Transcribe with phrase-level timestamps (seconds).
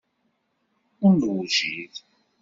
[1.05, 1.93] Ur newjid.